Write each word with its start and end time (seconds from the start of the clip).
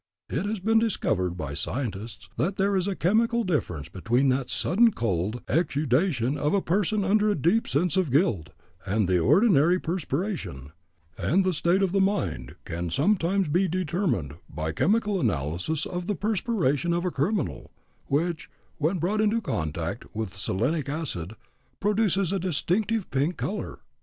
It 0.31 0.47
has 0.47 0.59
been 0.59 0.79
discovered 0.79 1.37
by 1.37 1.53
scientists 1.53 2.27
that 2.35 2.55
there 2.55 2.75
is 2.75 2.87
a 2.87 2.95
chemical 2.95 3.43
difference 3.43 3.87
between 3.87 4.29
that 4.29 4.49
sudden 4.49 4.89
cold 4.93 5.43
exudation 5.47 6.39
of 6.39 6.55
a 6.55 6.59
person 6.63 7.05
under 7.05 7.29
a 7.29 7.35
deep 7.35 7.67
sense 7.67 7.95
of 7.97 8.09
guilt 8.09 8.49
and 8.83 9.07
the 9.07 9.19
ordinary 9.19 9.77
perspiration; 9.79 10.71
and 11.19 11.43
the 11.43 11.53
state 11.53 11.83
of 11.83 11.91
the 11.91 11.99
mind 12.01 12.55
can 12.65 12.89
sometimes 12.89 13.47
be 13.47 13.67
determined 13.67 14.33
by 14.49 14.71
chemical 14.71 15.19
analysis 15.19 15.85
of 15.85 16.07
the 16.07 16.15
perspiration 16.15 16.93
of 16.93 17.05
a 17.05 17.11
criminal, 17.11 17.69
which, 18.07 18.49
when 18.79 18.97
brought 18.97 19.21
into 19.21 19.39
contact 19.39 20.05
with 20.15 20.35
selenic 20.35 20.89
acid, 20.89 21.35
produces 21.79 22.33
a 22.33 22.39
distinctive 22.39 23.07
pink 23.11 23.37
color. 23.37 23.81